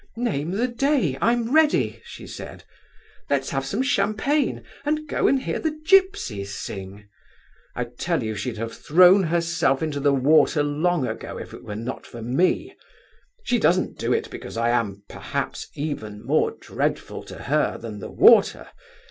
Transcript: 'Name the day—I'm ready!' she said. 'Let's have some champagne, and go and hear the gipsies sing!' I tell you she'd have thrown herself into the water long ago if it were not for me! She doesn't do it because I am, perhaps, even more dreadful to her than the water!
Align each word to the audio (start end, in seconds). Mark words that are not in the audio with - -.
'Name 0.17 0.49
the 0.49 0.67
day—I'm 0.67 1.53
ready!' 1.53 2.01
she 2.03 2.25
said. 2.25 2.63
'Let's 3.29 3.51
have 3.51 3.67
some 3.67 3.83
champagne, 3.83 4.63
and 4.83 5.07
go 5.07 5.27
and 5.27 5.39
hear 5.43 5.59
the 5.59 5.79
gipsies 5.87 6.57
sing!' 6.57 7.07
I 7.75 7.83
tell 7.83 8.23
you 8.23 8.33
she'd 8.33 8.57
have 8.57 8.75
thrown 8.75 9.21
herself 9.21 9.83
into 9.83 9.99
the 9.99 10.11
water 10.11 10.63
long 10.63 11.05
ago 11.07 11.37
if 11.37 11.53
it 11.53 11.63
were 11.63 11.75
not 11.75 12.07
for 12.07 12.23
me! 12.23 12.75
She 13.43 13.59
doesn't 13.59 13.99
do 13.99 14.11
it 14.11 14.31
because 14.31 14.57
I 14.57 14.71
am, 14.71 15.03
perhaps, 15.07 15.67
even 15.75 16.25
more 16.25 16.49
dreadful 16.49 17.21
to 17.25 17.35
her 17.35 17.77
than 17.77 17.99
the 17.99 18.09
water! 18.09 18.69